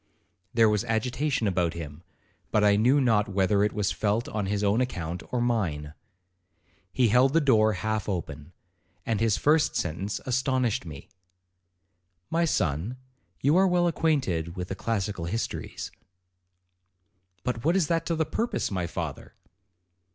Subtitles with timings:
[0.51, 2.01] There was agitation about him,
[2.49, 5.93] but I knew not whether it was felt on his own account or mine.
[6.91, 8.51] He held the door half open,
[9.05, 12.97] and his first sentence astonished me.—'My son,
[13.41, 15.91] you are well acquainted with the classical histories.'
[17.43, 19.35] 'But what is that to the purpose, my father?'